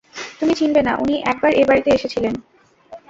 [0.39, 2.33] তুমি চিনবে না, উনি এক বার এ-বাড়িতে এসেছিলেন।